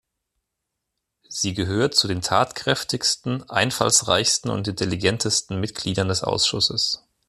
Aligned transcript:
Sie 1.29 1.53
gehört 1.53 1.93
zu 1.93 2.07
den 2.07 2.23
tatkräftigsten, 2.23 3.47
einfallsreichsten 3.47 4.49
und 4.49 4.67
intelligentesten 4.67 5.59
Mitgliedern 5.59 6.07
des 6.07 6.23
Ausschusses. 6.23 7.03